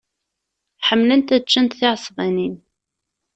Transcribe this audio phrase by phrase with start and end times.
[0.87, 2.55] Ḥemmlent ad ččent tiɛesbanin.